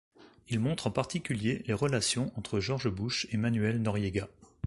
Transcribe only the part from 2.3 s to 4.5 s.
entre George Bush et Manuel Noriega.